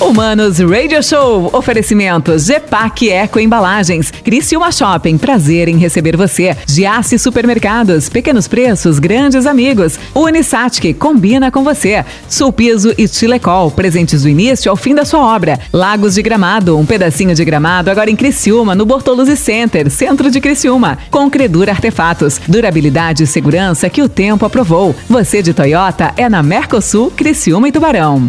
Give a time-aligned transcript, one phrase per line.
[0.00, 1.50] Humanos Radio Show.
[1.52, 4.10] Oferecimento Gepac Eco Embalagens.
[4.10, 5.16] Criciúma Shopping.
[5.16, 6.56] Prazer em receber você.
[6.66, 8.08] Giasse Supermercados.
[8.08, 9.98] Pequenos preços, grandes amigos.
[10.12, 12.04] Unisat que combina com você.
[12.28, 13.70] Sulpiso e Chilecol.
[13.70, 15.60] Presentes do início ao fim da sua obra.
[15.72, 16.76] Lagos de Gramado.
[16.76, 20.98] Um pedacinho de gramado agora em Criciúma, no Bortoluzzi Center, centro de Criciúma.
[21.08, 22.40] Com Credura Artefatos.
[22.48, 24.94] Durabilidade e segurança que o tempo aprovou.
[25.08, 28.26] Você de Toyota é na Mercosul, Criciúma e Tubarão.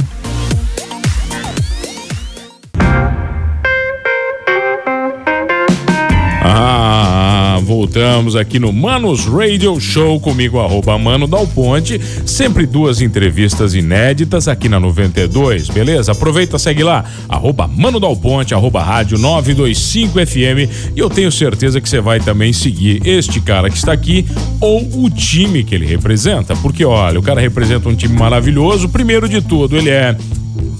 [7.75, 11.99] Voltamos aqui no Manos Radio Show comigo, arroba Mano Dal Ponte.
[12.25, 16.13] Sempre duas entrevistas inéditas aqui na 92, beleza?
[16.13, 20.93] Aproveita, segue lá, arroba Mano Dal Ponte, arroba Rádio 925 FM.
[20.95, 24.25] E eu tenho certeza que você vai também seguir este cara que está aqui
[24.61, 26.55] ou o time que ele representa.
[26.55, 28.87] Porque, olha, o cara representa um time maravilhoso.
[28.87, 30.15] Primeiro de tudo, ele é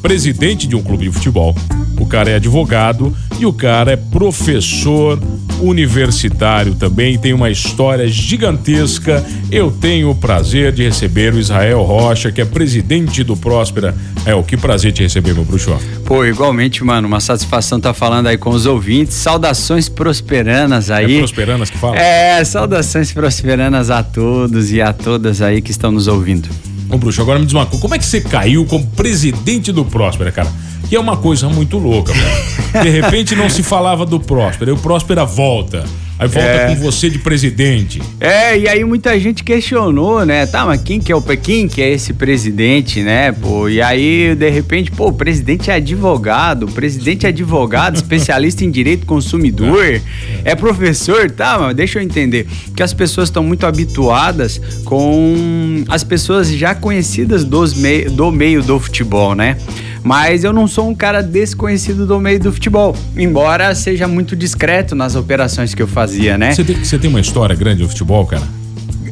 [0.02, 1.54] presidente de um clube de futebol.
[2.00, 5.20] O cara é advogado e o cara é professor
[5.62, 9.24] universitário também, tem uma história gigantesca.
[9.52, 13.96] Eu tenho o prazer de receber o Israel Rocha, que é presidente do Próspera.
[14.26, 15.78] É, o que prazer te receber, meu bruxo.
[16.06, 19.16] Pô, igualmente, mano, uma satisfação estar tá falando aí com os ouvintes.
[19.16, 21.16] Saudações prosperanas aí.
[21.16, 21.98] É prosperanas que fala?
[21.98, 26.50] É, saudações prosperanas a todos e a todas aí que estão nos ouvindo.
[26.90, 29.84] Ô, bruxo, agora me diz uma coisa, como é que você caiu como presidente do
[29.84, 30.52] Próspera, cara?
[30.96, 32.82] Que é uma coisa muito louca, velho.
[32.82, 35.84] De repente não se falava do Próspera, e o Próspera volta.
[36.18, 36.68] Aí volta é.
[36.68, 38.02] com você de presidente.
[38.18, 40.46] É, e aí muita gente questionou, né?
[40.46, 43.34] Tá, mas quem que é o quem que é esse presidente, né?
[43.34, 48.64] Pô, e aí de repente, pô, o presidente é advogado, o presidente é advogado, especialista
[48.64, 50.02] em direito consumidor, é,
[50.46, 51.60] é professor, tá?
[51.60, 57.44] Mas deixa eu entender que as pessoas estão muito habituadas com as pessoas já conhecidas
[57.44, 59.58] dos mei do meio do futebol, né?
[60.06, 64.94] Mas eu não sou um cara desconhecido do meio do futebol, embora seja muito discreto
[64.94, 66.54] nas operações que eu fazia, né?
[66.54, 68.44] Você tem, você tem uma história grande do futebol, cara?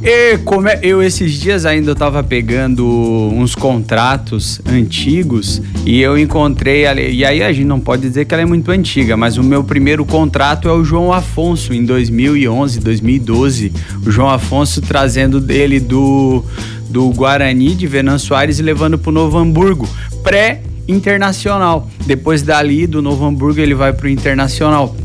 [0.03, 2.85] E como é, eu esses dias ainda estava pegando
[3.33, 8.33] uns contratos antigos e eu encontrei ali, e aí a gente não pode dizer que
[8.35, 12.79] ela é muito antiga, mas o meu primeiro contrato é o João Afonso em 2011,
[12.81, 13.73] 2012.
[14.05, 16.45] O João Afonso trazendo dele do
[16.87, 19.89] do Guarani de Venâncio Aires e levando para o Novo Hamburgo,
[20.21, 21.89] pré internacional.
[22.05, 24.95] Depois dali, do Novo Hamburgo, ele vai para o internacional.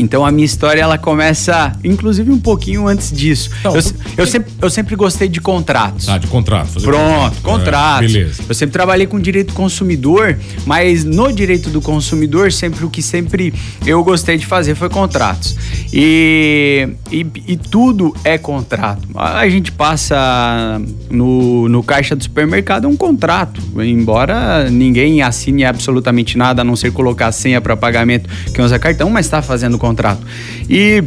[0.00, 3.50] Então a minha história ela começa, inclusive, um pouquinho antes disso.
[3.60, 3.82] Então, eu,
[4.16, 6.08] eu, sempre, eu sempre gostei de contratos.
[6.08, 6.82] Ah, de contratos.
[6.82, 8.10] Pronto, contratos.
[8.10, 8.42] É, beleza.
[8.48, 13.52] Eu sempre trabalhei com direito consumidor, mas no direito do consumidor, sempre o que sempre
[13.86, 15.54] eu gostei de fazer foi contratos.
[15.92, 19.06] E, e, e tudo é contrato.
[19.14, 26.38] A gente passa no, no caixa do supermercado é um contrato, embora ninguém assine absolutamente
[26.38, 29.76] nada, a não ser colocar a senha para pagamento que usa cartão, mas está fazendo
[29.76, 30.26] contrato contrato.
[30.68, 31.04] E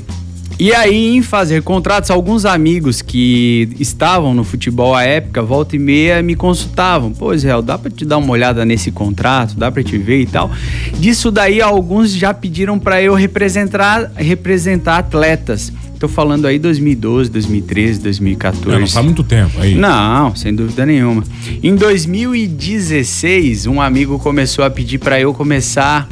[0.59, 5.79] e aí, em fazer contratos, alguns amigos que estavam no futebol à época, volta e
[5.79, 7.11] meia, me consultavam.
[7.11, 9.55] Pô, Israel, dá pra te dar uma olhada nesse contrato?
[9.57, 10.51] Dá pra te ver e tal?
[10.99, 15.73] Disso daí, alguns já pediram para eu representar, representar atletas.
[15.99, 18.69] Tô falando aí 2012, 2013, 2014.
[18.69, 19.73] Não, não faz muito tempo aí.
[19.73, 21.23] Não, sem dúvida nenhuma.
[21.63, 26.07] Em 2016, um amigo começou a pedir para eu começar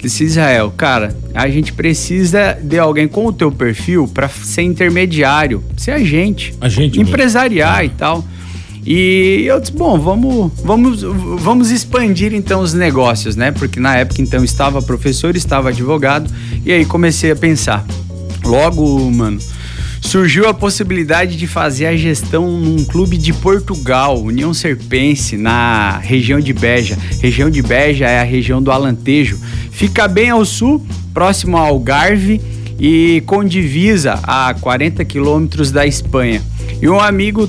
[0.00, 5.62] Disse Israel, cara, a gente precisa de alguém com o teu perfil para ser intermediário,
[5.76, 7.94] ser agente, agente empresariar mesmo.
[7.94, 8.24] e tal.
[8.86, 11.02] E eu disse, bom, vamos, vamos,
[11.40, 13.50] vamos expandir então os negócios, né?
[13.50, 16.32] Porque na época então estava professor, estava advogado,
[16.64, 17.84] e aí comecei a pensar.
[18.44, 19.38] Logo, mano,
[20.00, 26.40] surgiu a possibilidade de fazer a gestão num clube de Portugal, União Serpense, na região
[26.40, 26.96] de Beja.
[27.20, 29.38] Região de Beja é a região do Alantejo.
[29.78, 30.84] Fica bem ao sul,
[31.14, 32.40] próximo ao Algarve
[32.80, 36.42] e com divisa a 40 quilômetros da Espanha.
[36.82, 37.48] E um amigo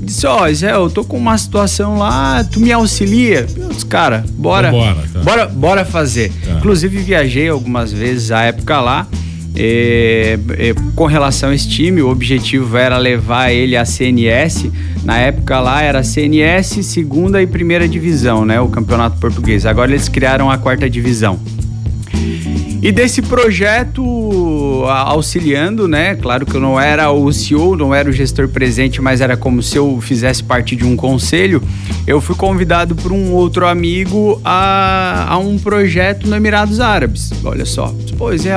[0.00, 3.46] disse: Ó, oh, Zé, eu tô com uma situação lá, tu me auxilia?
[3.54, 5.20] Eu disse, cara, bora, bora, tá.
[5.20, 6.32] bora, bora fazer.
[6.46, 6.52] Tá.
[6.52, 9.06] Inclusive, viajei algumas vezes à época lá.
[9.54, 14.70] É, é, com relação a esse time, o objetivo era levar ele à CNS.
[15.04, 18.58] Na época lá era CNS, segunda e primeira divisão, né?
[18.62, 19.66] O campeonato português.
[19.66, 21.38] Agora eles criaram a quarta divisão.
[22.86, 26.14] E desse projeto, auxiliando, né?
[26.14, 29.60] Claro que eu não era o CEO, não era o gestor presente, mas era como
[29.60, 31.60] se eu fizesse parte de um conselho.
[32.06, 37.32] Eu fui convidado por um outro amigo a, a um projeto no Emirados Árabes.
[37.42, 38.54] Olha só, pois é,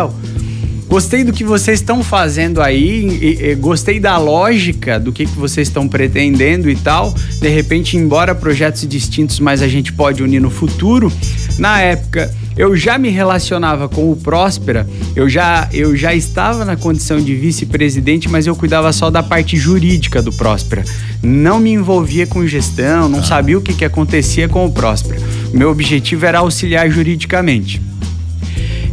[0.87, 5.37] Gostei do que vocês estão fazendo aí, e, e, gostei da lógica do que, que
[5.37, 7.13] vocês estão pretendendo e tal.
[7.39, 11.11] De repente, embora projetos distintos, mas a gente pode unir no futuro.
[11.59, 14.85] Na época, eu já me relacionava com o Próspera,
[15.15, 19.55] eu já, eu já estava na condição de vice-presidente, mas eu cuidava só da parte
[19.55, 20.83] jurídica do Próspera.
[21.23, 23.27] Não me envolvia com gestão, não tá.
[23.27, 25.21] sabia o que, que acontecia com o Próspera.
[25.53, 27.81] Meu objetivo era auxiliar juridicamente.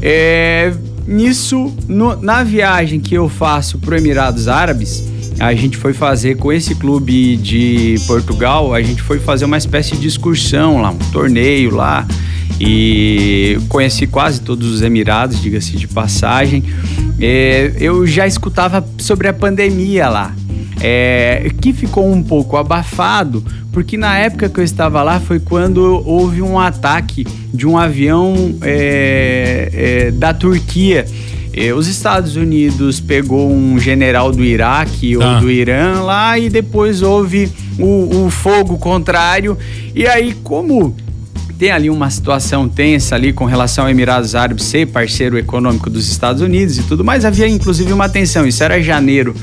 [0.00, 0.72] É,
[1.04, 5.02] nisso, no, na viagem que eu faço para Emirados Árabes,
[5.40, 9.96] a gente foi fazer com esse clube de Portugal, a gente foi fazer uma espécie
[9.96, 12.06] de excursão lá, um torneio lá.
[12.58, 16.64] E conheci quase todos os Emirados, diga-se de passagem.
[17.20, 20.34] É, eu já escutava sobre a pandemia lá.
[20.80, 23.42] É, que ficou um pouco abafado,
[23.72, 28.56] porque na época que eu estava lá foi quando houve um ataque de um avião
[28.60, 31.06] é, é, da Turquia.
[31.52, 35.40] É, os Estados Unidos pegou um general do Iraque ou ah.
[35.40, 39.56] do Irã lá e depois houve o, o fogo contrário.
[39.94, 40.94] E aí, como
[41.58, 46.08] tem ali uma situação tensa ali com relação ao Emirados Árabes ser parceiro econômico dos
[46.08, 49.34] Estados Unidos e tudo mais, havia inclusive uma tensão, isso era janeiro.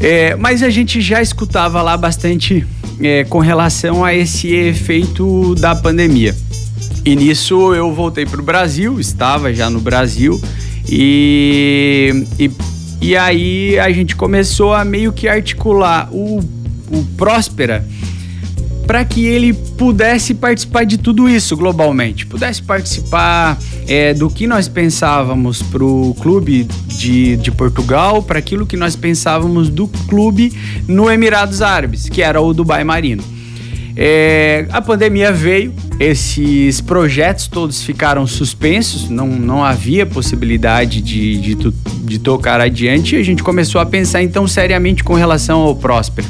[0.00, 2.66] É, mas a gente já escutava lá bastante
[3.00, 6.34] é, com relação a esse efeito da pandemia.
[7.04, 10.40] E nisso eu voltei para o Brasil, estava já no Brasil,
[10.88, 12.50] e, e,
[13.00, 16.40] e aí a gente começou a meio que articular o,
[16.90, 17.84] o Próspera
[18.86, 24.68] para que ele pudesse participar de tudo isso globalmente, pudesse participar é, do que nós
[24.68, 30.52] pensávamos para o clube de, de Portugal, para aquilo que nós pensávamos do clube
[30.86, 33.22] no Emirados Árabes, que era o Dubai Marino.
[33.94, 41.72] É, a pandemia veio, esses projetos todos ficaram suspensos, não, não havia possibilidade de, de,
[42.04, 46.26] de tocar adiante e a gente começou a pensar então seriamente com relação ao Próspero.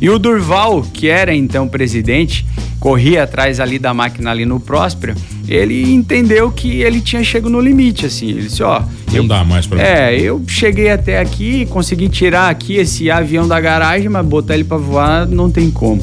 [0.00, 2.44] E o Durval, que era então presidente,
[2.78, 5.14] corria atrás ali da máquina ali no Próspero,
[5.48, 8.28] ele entendeu que ele tinha chegado no limite, assim.
[8.30, 8.80] Ele disse, ó.
[9.08, 13.46] Não eu, dá mais pra É, eu cheguei até aqui, consegui tirar aqui esse avião
[13.46, 16.02] da garagem, mas botar ele para voar não tem como.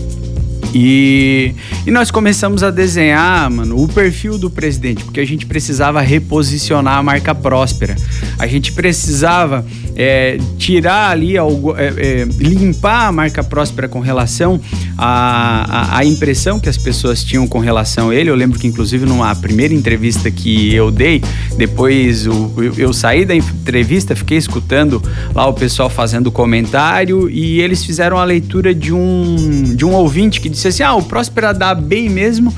[0.74, 1.54] E,
[1.86, 6.98] e nós começamos a desenhar, mano, o perfil do presidente, porque a gente precisava reposicionar
[6.98, 7.96] a marca próspera.
[8.40, 9.66] A gente precisava
[10.02, 14.60] é, tirar ali, algo, é, é, limpar a marca próspera com relação
[14.98, 18.32] à, à, impressão que as pessoas tinham com relação a ele.
[18.32, 21.22] Eu lembro que, inclusive, numa primeira entrevista que eu dei,
[21.56, 25.00] depois o, eu, eu saí da entrevista, fiquei escutando
[25.36, 30.42] lá o pessoal fazendo comentário e eles fizeram a leitura de um, de um ouvinte
[30.42, 32.52] que disse assim: ah, o Próspera dá bem mesmo.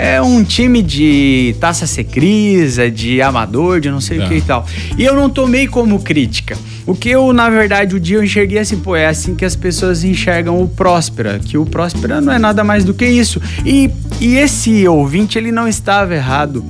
[0.00, 4.24] É um time de taça secrisa, de amador, de não sei é.
[4.24, 4.64] o que e tal.
[4.96, 6.56] E eu não tomei como crítica.
[6.86, 9.56] O que eu, na verdade, o dia eu enxerguei assim, pô, é assim que as
[9.56, 13.42] pessoas enxergam o Próspera, que o Próspera não é nada mais do que isso.
[13.66, 13.90] E,
[14.20, 16.64] e esse ouvinte, ele não estava errado.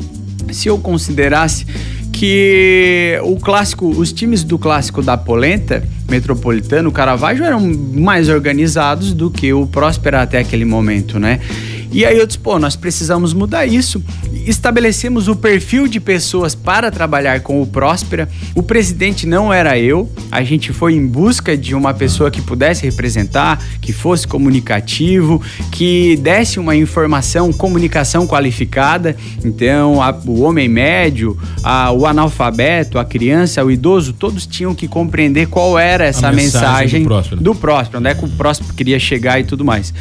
[0.51, 1.67] Se eu considerasse
[2.11, 9.31] que o clássico, os times do clássico da Polenta, Metropolitano, Caravaggio eram mais organizados do
[9.31, 11.41] que o Próspera até aquele momento, né?
[11.91, 14.03] E aí eu disse, pô, nós precisamos mudar isso.
[14.47, 18.29] Estabelecemos o perfil de pessoas para trabalhar com o Próspera.
[18.55, 20.11] O presidente não era eu.
[20.31, 25.43] A gente foi em busca de uma pessoa que pudesse representar, que fosse comunicativo,
[25.73, 29.17] que desse uma informação, comunicação qualificada.
[29.45, 34.87] Então, a, o homem médio, a, o analfabeto, a criança, o idoso, todos tinham que
[34.87, 37.41] compreender qual era essa a mensagem, mensagem do Próspero.
[37.41, 39.93] do Próspero, onde é que o Próspero queria chegar e tudo mais.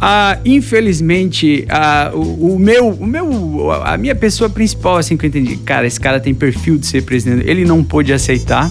[0.00, 5.28] Ah, infelizmente, ah, o, o, meu, o meu, a minha pessoa principal, assim que eu
[5.28, 8.70] entendi, cara, esse cara tem perfil de ser presidente, ele não pôde aceitar.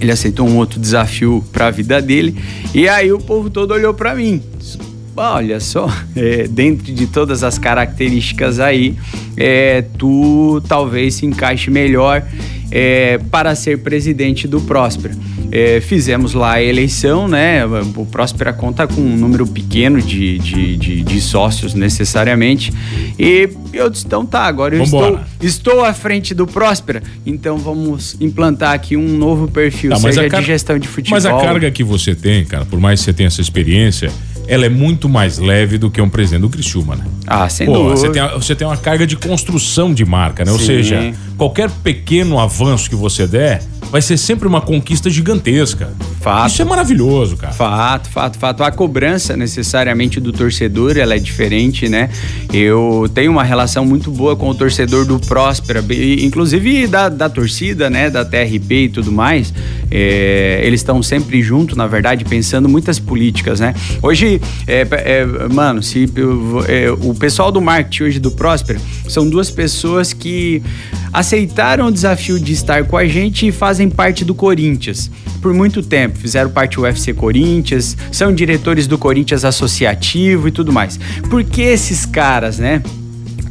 [0.00, 2.36] Ele aceitou um outro desafio para a vida dele.
[2.74, 4.42] E aí o povo todo olhou para mim.
[5.16, 8.96] Olha só, é, dentro de todas as características aí,
[9.36, 12.24] é, tu talvez se encaixe melhor
[12.72, 15.14] é, para ser presidente do Próspera.
[15.50, 17.62] É, fizemos lá a eleição, né?
[17.94, 22.72] O Próspera conta com um número pequeno de, de, de, de sócios necessariamente.
[23.18, 28.16] E eu disse, então tá, agora eu estou, estou à frente do Próspera, então vamos
[28.18, 31.16] implantar aqui um novo perfil, tá, seja de gestão de futebol.
[31.16, 34.10] Mas a carga que você tem, cara, por mais que você tenha essa experiência,
[34.46, 37.04] ela é muito mais leve do que um presidente do Criciúma, né?
[37.26, 37.96] Ah, sem Pô, dúvida.
[37.96, 40.50] Você tem, você tem uma carga de construção de marca, né?
[40.50, 40.58] Sim.
[40.58, 45.92] Ou seja, qualquer pequeno avanço que você der, vai ser sempre uma conquista gigantesca.
[46.22, 46.50] Fato.
[46.50, 47.52] Isso é maravilhoso, cara.
[47.52, 48.64] Fato, fato, fato.
[48.64, 52.08] A cobrança necessariamente do torcedor, ela é diferente, né?
[52.50, 55.84] Eu tenho uma relação muito boa com o torcedor do Próspera,
[56.22, 58.08] inclusive da, da torcida, né?
[58.08, 59.52] Da TRP e tudo mais.
[59.90, 63.74] É, eles estão sempre junto, na verdade, pensando muitas políticas, né?
[64.00, 66.10] Hoje, é, é, mano, se
[66.66, 70.62] é, o pessoal do marketing hoje do Próspera são duas pessoas que
[71.12, 75.10] aceitaram o desafio de estar com a gente e fazem parte do Corinthians
[75.40, 76.18] por muito tempo.
[76.18, 80.98] Fizeram parte do UFC Corinthians, são diretores do Corinthians Associativo e tudo mais.
[81.28, 82.82] Por que esses caras, né?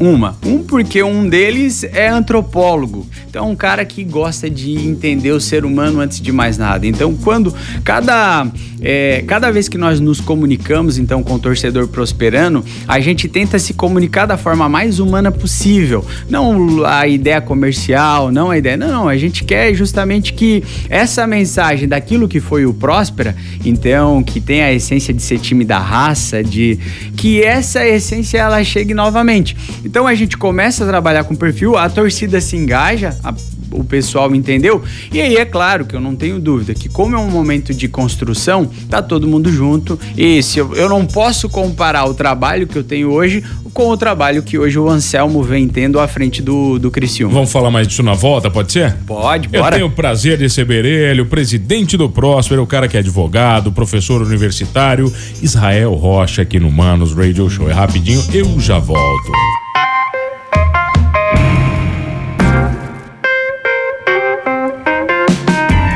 [0.02, 3.06] Uma, um porque um deles é antropólogo.
[3.30, 6.88] Então, um cara que gosta de entender o ser humano antes de mais nada.
[6.88, 7.54] Então, quando
[7.84, 8.48] cada,
[8.82, 13.60] é, cada vez que nós nos comunicamos então com o torcedor prosperando, a gente tenta
[13.60, 16.04] se comunicar da forma mais humana possível.
[16.28, 18.76] Não a ideia comercial, não a ideia.
[18.76, 19.08] Não, não.
[19.08, 24.64] A gente quer justamente que essa mensagem daquilo que foi o Próspera, então, que tem
[24.64, 26.80] a essência de ser time da raça, de
[27.16, 29.56] que essa essência ela chegue novamente.
[29.92, 33.34] Então a gente começa a trabalhar com perfil, a torcida se engaja, a,
[33.72, 34.82] o pessoal entendeu.
[35.12, 37.90] E aí é claro que eu não tenho dúvida que como é um momento de
[37.90, 40.00] construção, tá todo mundo junto.
[40.16, 43.44] E se eu, eu não posso comparar o trabalho que eu tenho hoje
[43.74, 47.34] com o trabalho que hoje o Anselmo vem tendo à frente do, do Criciúma.
[47.34, 48.96] Vamos falar mais disso na volta, pode ser?
[49.06, 49.76] Pode, bora.
[49.76, 53.02] Eu tenho o prazer de receber ele, o presidente do Próspero, o cara que é
[53.02, 57.70] advogado, professor universitário, Israel Rocha, aqui no Manos Radio Show.
[57.70, 59.61] É rapidinho, eu já volto.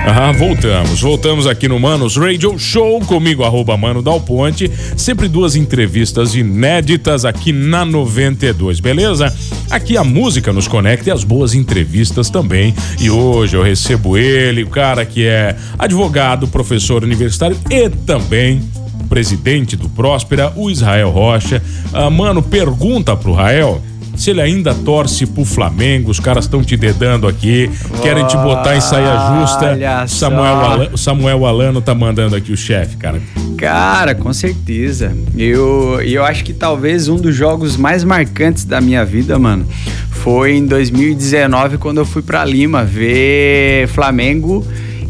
[0.08, 1.02] Ah, voltamos.
[1.02, 4.72] Voltamos aqui no Manos Radio Show comigo, arroba Mano Dal Ponte.
[4.96, 9.36] Sempre duas entrevistas inéditas aqui na 92, beleza?
[9.70, 12.74] Aqui a música nos conecta e as boas entrevistas também.
[13.00, 18.62] E hoje eu recebo ele, o cara que é advogado, professor universitário e também
[19.10, 21.62] presidente do Próspera, o Israel Rocha.
[21.92, 23.82] Ah, mano, pergunta pro Rael
[24.16, 27.70] se ele ainda torce pro Flamengo, os caras estão te dedando aqui,
[28.02, 29.78] querem te botar em saia justa.
[30.08, 33.22] Samuel, Alano, Samuel Alano tá mandando aqui o chefe, cara.
[33.58, 35.16] Cara, com certeza.
[35.38, 39.66] Eu, eu acho que talvez um dos jogos mais marcantes da minha vida, mano,
[40.12, 44.66] foi em 2019 quando eu fui para Lima ver Flamengo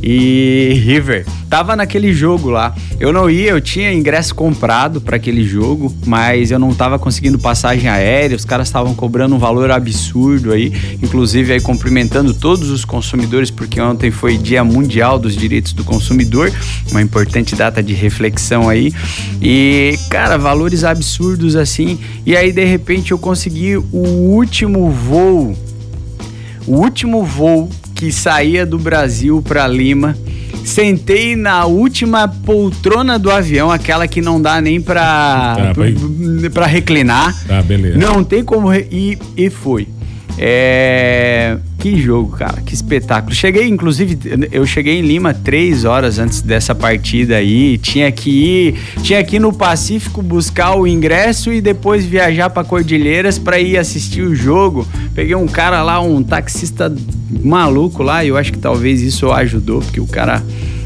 [0.08, 1.26] e River.
[1.50, 2.76] Tava naquele jogo lá.
[3.00, 7.40] Eu não ia, eu tinha ingresso comprado para aquele jogo, mas eu não tava conseguindo
[7.40, 8.38] passagem aérea.
[8.38, 10.72] Os caras estavam cobrando um valor absurdo aí,
[11.02, 16.54] inclusive aí cumprimentando todos os consumidores, porque ontem foi Dia Mundial dos Direitos do Consumidor,
[16.92, 18.94] uma importante data de reflexão aí.
[19.42, 21.98] E, cara, valores absurdos assim.
[22.24, 25.58] E aí, de repente, eu consegui o último voo.
[26.68, 30.16] O último voo que saía do Brasil para Lima.
[30.66, 37.36] Sentei na última poltrona do avião, aquela que não dá nem pra, ah, pra reclinar.
[37.48, 37.98] Ah, beleza.
[37.98, 38.68] Não tem como.
[38.68, 38.88] Re...
[38.92, 39.88] E, e foi.
[40.38, 41.58] É.
[41.78, 43.36] Que jogo, cara, que espetáculo.
[43.36, 44.18] Cheguei, inclusive,
[44.52, 47.78] eu cheguei em Lima três horas antes dessa partida aí.
[47.78, 52.64] Tinha que ir, tinha que ir no Pacífico buscar o ingresso e depois viajar para
[52.64, 54.88] Cordilheiras para ir assistir o jogo.
[55.14, 56.92] Peguei um cara lá, um taxista
[57.44, 60.44] maluco lá, e eu acho que talvez isso ajudou, porque o cara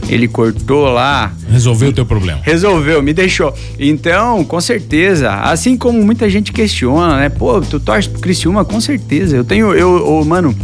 [0.09, 1.31] ele cortou lá.
[1.49, 2.41] Resolveu o teu problema.
[2.43, 3.53] Resolveu, me deixou.
[3.77, 7.29] Então, com certeza, assim como muita gente questiona, né?
[7.29, 9.37] Pô, tu torce pro Criciúma, com certeza.
[9.37, 10.55] Eu tenho, eu, eu mano,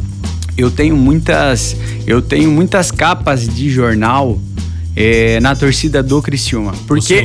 [0.57, 4.39] eu tenho muitas, eu tenho muitas capas de jornal
[4.95, 6.73] é, na torcida do Criciúma.
[6.87, 7.23] Porque,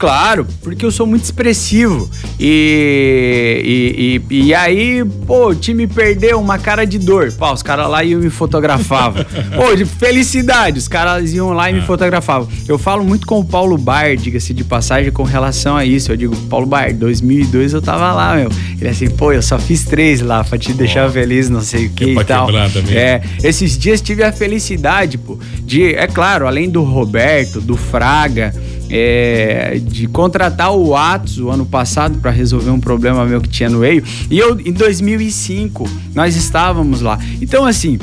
[0.00, 2.10] claro, porque eu sou muito expressivo.
[2.38, 7.30] E, e, e, e, aí, pô, o time perdeu uma cara de dor.
[7.34, 9.22] Pô, os caras lá iam me fotografavam.
[9.54, 11.82] pô, de felicidade, os caras iam lá e me é.
[11.82, 12.48] fotografavam.
[12.66, 16.10] Eu falo muito com o Paulo Bar, diga-se de passagem, com relação a isso.
[16.10, 18.50] Eu digo, Paulo Bar, 2002 eu tava lá, meu.
[18.78, 21.86] Ele é assim, pô, eu só fiz três lá pra te deixar feliz, não sei
[21.86, 22.46] o que e tal.
[22.46, 22.96] Também.
[22.96, 28.54] É, esses dias tive a felicidade, pô, de, é claro, além do Roberto, do Fraga,
[28.90, 33.68] é, de contratar o Atos o ano passado para resolver um problema meu que tinha
[33.68, 34.02] no EIO.
[34.30, 37.18] E eu, em 2005, nós estávamos lá.
[37.40, 37.98] Então, assim,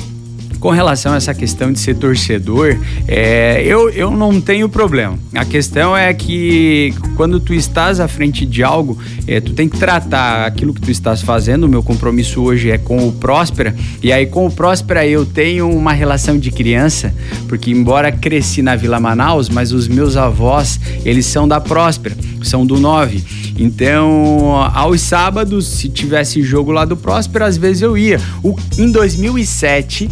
[0.68, 2.76] com relação a essa questão de ser torcedor,
[3.08, 5.18] é, eu, eu não tenho problema.
[5.34, 9.78] A questão é que quando tu estás à frente de algo, é, tu tem que
[9.78, 11.64] tratar aquilo que tu estás fazendo.
[11.64, 13.74] O meu compromisso hoje é com o Próspera.
[14.04, 17.16] E aí, com o Próspera, eu tenho uma relação de criança,
[17.48, 22.66] porque embora cresci na Vila Manaus, mas os meus avós, eles são da Próspera, são
[22.66, 23.24] do 9.
[23.58, 28.20] Então, aos sábados, se tivesse jogo lá do Próspera, às vezes eu ia.
[28.44, 30.10] O, em 2007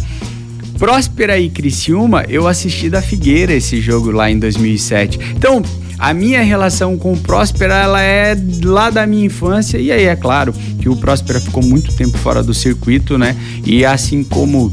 [0.78, 5.18] Próspera e Criciúma, eu assisti da Figueira esse jogo lá em 2007.
[5.36, 5.62] Então,
[5.98, 10.14] a minha relação com o Próspera, ela é lá da minha infância, e aí é
[10.16, 13.34] claro que o Próspera ficou muito tempo fora do circuito, né?
[13.64, 14.70] E assim como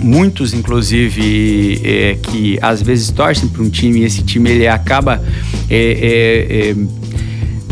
[0.00, 5.20] muitos inclusive é, que às vezes torcem para um time e esse time ele acaba
[5.68, 6.76] é, é,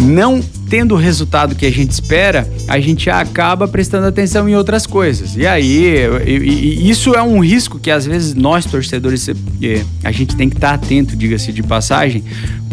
[0.03, 4.87] não tendo o resultado que a gente espera, a gente acaba prestando atenção em outras
[4.87, 5.37] coisas.
[5.37, 5.95] E aí,
[6.89, 10.75] isso é um risco que às vezes nós torcedores é, a gente tem que estar
[10.75, 12.25] atento, diga-se de passagem,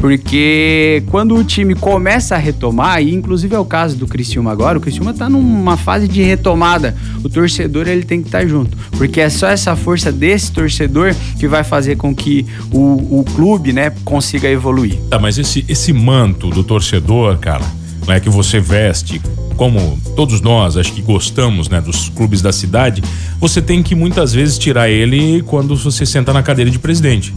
[0.04, 4.78] porque quando o time começa a retomar, e inclusive é o caso do Criciúma agora,
[4.78, 6.94] o Criciúma está numa fase de retomada.
[7.24, 11.48] O torcedor ele tem que estar junto, porque é só essa força desse torcedor que
[11.48, 14.98] vai fazer com que o, o clube, né, consiga evoluir.
[15.10, 17.64] Tá, mas esse esse manto do torcedor, cara,
[18.06, 19.22] né, que você veste,
[19.56, 23.02] como todos nós, acho que gostamos, né, dos clubes da cidade,
[23.40, 27.34] você tem que muitas vezes tirar ele quando você senta na cadeira de presidente.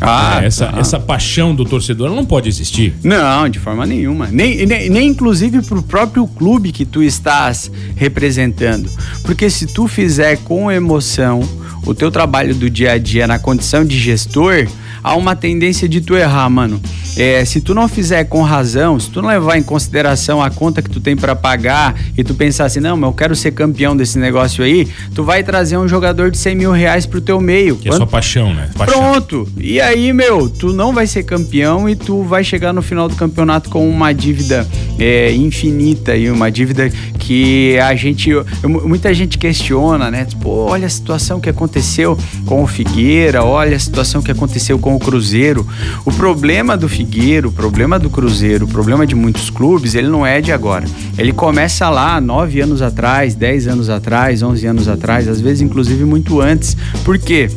[0.00, 0.78] Ah, essa, tá.
[0.78, 2.94] essa paixão do torcedor não pode existir.
[3.02, 4.26] Não, de forma nenhuma.
[4.26, 8.88] Nem, nem, nem inclusive pro próprio clube que tu estás representando.
[9.22, 11.40] Porque se tu fizer com emoção
[11.86, 14.66] o teu trabalho do dia a dia na condição de gestor,
[15.06, 16.80] há uma tendência de tu errar, mano.
[17.16, 20.82] É, se tu não fizer com razão, se tu não levar em consideração a conta
[20.82, 23.96] que tu tem para pagar e tu pensar assim, não, mas eu quero ser campeão
[23.96, 27.76] desse negócio aí, tu vai trazer um jogador de 100 mil reais pro teu meio.
[27.76, 27.94] Que Quando...
[27.94, 28.68] é sua paixão, né?
[28.76, 28.98] Paixão.
[28.98, 29.48] Pronto.
[29.56, 33.14] E aí, meu, tu não vai ser campeão e tu vai chegar no final do
[33.14, 34.66] campeonato com uma dívida
[34.98, 38.30] é, infinita e uma dívida que a gente,
[38.64, 40.24] muita gente questiona, né?
[40.24, 44.95] Tipo, olha a situação que aconteceu com o Figueira, olha a situação que aconteceu com
[44.96, 45.66] o Cruzeiro.
[46.04, 50.26] O problema do Figueiro, o problema do Cruzeiro, o problema de muitos clubes, ele não
[50.26, 50.86] é de agora.
[51.16, 56.04] Ele começa lá nove anos atrás, dez anos atrás, onze anos atrás, às vezes inclusive
[56.04, 56.76] muito antes.
[57.04, 57.48] Por quê?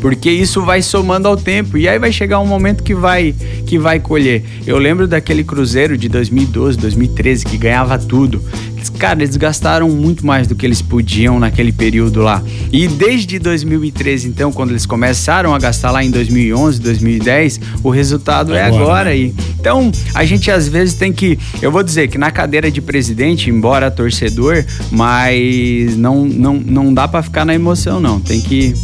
[0.00, 3.34] porque isso vai somando ao tempo e aí vai chegar um momento que vai
[3.66, 4.42] que vai colher.
[4.66, 8.42] Eu lembro daquele Cruzeiro de 2012, 2013 que ganhava tudo.
[8.88, 12.42] Cara, eles gastaram muito mais do que eles podiam naquele período lá.
[12.72, 18.54] E desde 2013, então, quando eles começaram a gastar lá em 2011, 2010, o resultado
[18.54, 19.34] é, é agora, agora aí.
[19.58, 23.50] Então, a gente às vezes tem que, eu vou dizer que na cadeira de presidente,
[23.50, 28.20] embora torcedor, mas não não, não dá para ficar na emoção não.
[28.20, 28.74] Tem que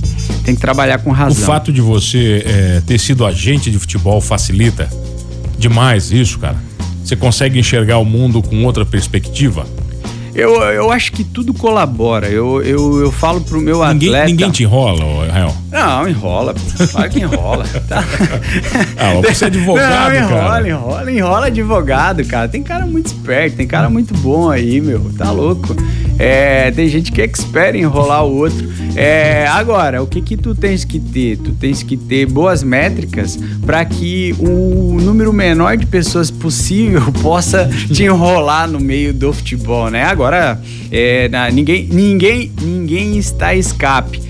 [0.44, 1.42] tem que trabalhar com razão.
[1.42, 4.88] O fato de você é, ter sido agente de futebol facilita
[5.59, 6.57] demais isso, cara.
[7.05, 9.66] Você consegue enxergar o mundo com outra perspectiva?
[10.37, 12.29] Eu, eu acho que tudo colabora.
[12.29, 14.27] Eu, eu, eu falo pro meu ninguém, atleta.
[14.27, 15.55] Ninguém te enrola, Rael?
[15.72, 16.55] Não, enrola.
[16.92, 17.64] Claro que enrola.
[17.88, 18.05] Tá?
[18.99, 20.68] Ah, você é advogado, Não, enrola, cara.
[20.68, 22.49] enrola, enrola advogado, cara.
[22.49, 25.11] Tem cara muito esperto, tem cara muito bom aí, meu.
[25.16, 25.75] Tá louco.
[26.18, 28.70] É, tem gente que é expert em enrolar o outro.
[28.97, 31.37] É, agora, o que que tu tens que ter?
[31.37, 37.69] Tu tens que ter boas métricas para que o número menor de pessoas possível possa
[37.93, 40.05] te enrolar no meio do futebol, né?
[40.05, 40.59] Agora,
[40.91, 44.27] é, ninguém, ninguém, ninguém está escape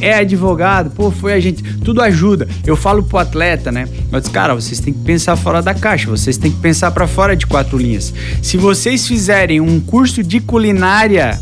[0.00, 2.46] é advogado, pô, foi a gente, tudo ajuda.
[2.66, 3.88] Eu falo pro atleta, né?
[4.10, 7.34] Mas, cara, vocês têm que pensar fora da caixa, vocês têm que pensar para fora
[7.34, 8.12] de quatro linhas.
[8.42, 11.40] Se vocês fizerem um curso de culinária,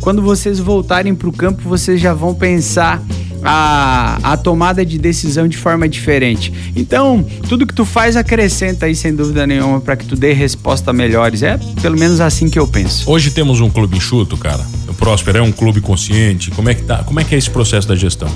[0.00, 3.02] quando vocês voltarem pro campo, vocês já vão pensar
[3.44, 6.52] a, a tomada de decisão de forma diferente.
[6.74, 10.92] Então, tudo que tu faz acrescenta aí, sem dúvida nenhuma, para que tu dê resposta
[10.92, 11.42] melhores.
[11.42, 13.10] É pelo menos assim que eu penso.
[13.10, 14.64] Hoje temos um clube enxuto, cara.
[14.94, 16.52] O Próspero é um clube consciente.
[16.52, 17.02] Como é que tá?
[17.02, 18.28] Como é que é esse processo da gestão?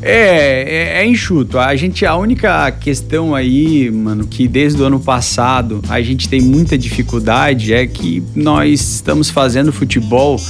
[0.00, 1.58] É, é, é, enxuto.
[1.58, 6.40] A gente, a única questão aí, mano, que desde o ano passado a gente tem
[6.40, 10.40] muita dificuldade é que nós estamos fazendo futebol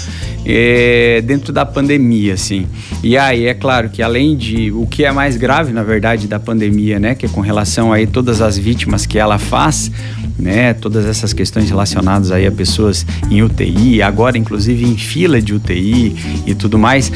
[0.46, 2.66] é, dentro da pandemia, assim.
[3.02, 6.38] E aí, é claro que além de o que é mais grave, na verdade, da
[6.38, 9.90] pandemia, né, que é com relação aí todas as vítimas que ela faz,
[10.38, 15.54] né, todas essas questões relacionadas aí a pessoas em UTI, agora inclusive em fila de
[15.54, 17.12] UTI e tudo mais.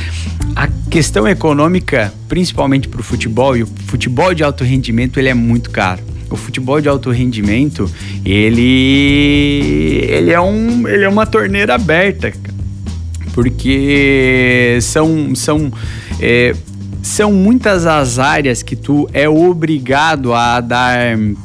[0.57, 5.35] A questão econômica, principalmente para o futebol, e o futebol de alto rendimento, ele é
[5.35, 6.03] muito caro.
[6.31, 7.91] O futebol de alto rendimento,
[8.25, 12.33] ele, ele, é, um, ele é uma torneira aberta,
[13.33, 15.73] porque são, são
[16.21, 16.55] é,
[17.05, 20.97] são muitas as áreas que tu é obrigado a dar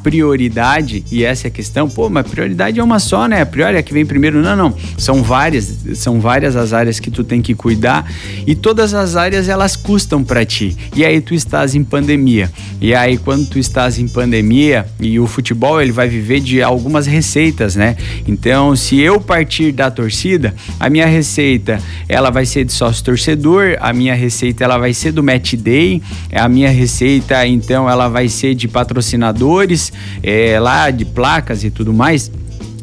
[0.02, 1.88] prioridade, e essa é a questão.
[1.88, 3.42] Pô, mas prioridade é uma só, né?
[3.42, 4.40] A priori é que vem primeiro.
[4.40, 4.74] Não, não.
[4.96, 8.10] São várias, são várias as áreas que tu tem que cuidar
[8.46, 10.74] e todas as áreas elas custam para ti.
[10.96, 12.50] E aí tu estás em pandemia.
[12.80, 17.06] E aí quando tu estás em pandemia e o futebol ele vai viver de algumas
[17.06, 17.96] receitas, né?
[18.26, 23.76] Então, se eu partir da torcida, a minha receita ela vai ser de sócio torcedor,
[23.78, 26.02] a minha receita ela vai ser do match Day.
[26.32, 31.92] A minha receita, então, ela vai ser de patrocinadores, é, lá de placas e tudo
[31.92, 32.30] mais.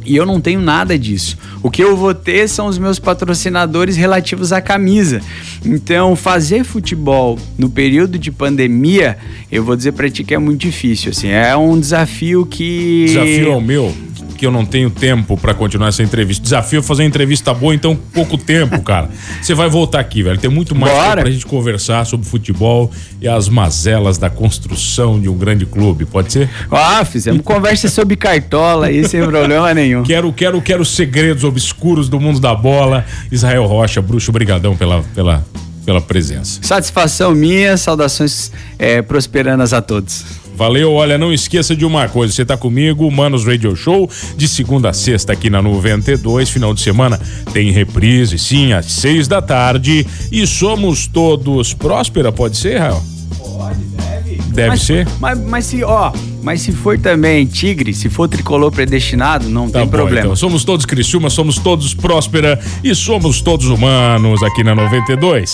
[0.07, 1.37] E eu não tenho nada disso.
[1.61, 5.21] O que eu vou ter são os meus patrocinadores relativos à camisa.
[5.65, 9.17] Então, fazer futebol no período de pandemia,
[9.51, 11.11] eu vou dizer para ti que é muito difícil.
[11.11, 13.05] Assim, é um desafio que.
[13.07, 13.93] Desafio ao meu
[14.37, 16.43] que eu não tenho tempo para continuar essa entrevista.
[16.43, 19.09] Desafio é fazer uma entrevista boa, então pouco tempo, cara.
[19.41, 20.37] Você vai voltar aqui, velho.
[20.37, 21.21] Tem muito mais Bora.
[21.21, 26.31] pra gente conversar sobre futebol e as mazelas da construção de um grande clube, pode
[26.31, 26.49] ser?
[26.71, 30.03] Ah, fizemos conversa sobre cartola aí sem problema nenhum.
[30.03, 33.05] Quero, quero, quero segredos obscuros do mundo da bola.
[33.31, 35.45] Israel Rocha, bruxo, brigadão pela, pela,
[35.85, 36.59] pela presença.
[36.61, 40.46] Satisfação minha, saudações é, prosperanas a todos.
[40.57, 44.89] Valeu, olha, não esqueça de uma coisa, você tá comigo, Manos Radio Show, de segunda
[44.89, 47.21] a sexta aqui na 92, final de semana
[47.53, 53.03] tem reprise, sim, às seis da tarde, e somos todos próspera, pode ser, Rael?
[53.37, 54.41] Pode, deve.
[54.51, 55.07] Deve mas, ser?
[55.19, 59.77] Mas, mas se, ó, mas se for também tigre, se for tricolor predestinado, não tá
[59.77, 60.21] tem bom, problema.
[60.21, 65.53] Então, somos todos Criciúma, somos todos próspera e somos todos humanos aqui na 92.